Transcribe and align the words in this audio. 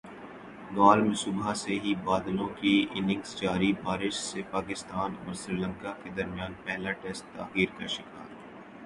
گال 0.75 1.01
میں 1.01 1.15
صبح 1.15 1.53
سے 1.53 1.73
ہی 1.83 1.93
بادلوں 2.03 2.47
کی 2.55 2.73
اننگز 2.91 3.35
جاری 3.41 3.71
بارش 3.83 4.15
سے 4.21 4.41
پاکستان 4.51 5.15
اور 5.25 5.33
سری 5.33 5.57
لنکا 5.57 5.93
کے 6.03 6.09
درمیان 6.17 6.53
پہلا 6.63 6.91
ٹیسٹ 7.01 7.33
تاخیر 7.35 7.77
کا 7.77 7.87
شکار 7.89 8.27